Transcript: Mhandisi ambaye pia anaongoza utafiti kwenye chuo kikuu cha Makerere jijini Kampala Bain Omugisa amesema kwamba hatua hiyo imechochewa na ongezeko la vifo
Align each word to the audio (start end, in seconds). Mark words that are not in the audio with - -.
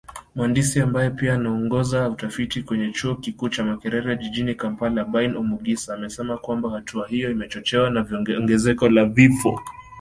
Mhandisi 0.35 0.81
ambaye 0.81 1.09
pia 1.09 1.33
anaongoza 1.33 2.09
utafiti 2.09 2.63
kwenye 2.63 2.91
chuo 2.91 3.15
kikuu 3.15 3.49
cha 3.49 3.63
Makerere 3.63 4.17
jijini 4.17 4.55
Kampala 4.55 5.05
Bain 5.05 5.35
Omugisa 5.35 5.93
amesema 5.93 6.37
kwamba 6.37 6.69
hatua 6.69 7.07
hiyo 7.07 7.31
imechochewa 7.31 7.89
na 7.89 8.07
ongezeko 8.39 8.89
la 8.89 9.05
vifo 9.05 9.61